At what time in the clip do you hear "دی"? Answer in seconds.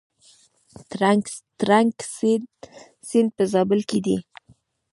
4.05-4.17